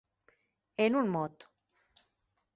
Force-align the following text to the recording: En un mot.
En 0.85 0.97
un 1.03 1.13
mot. 1.17 1.47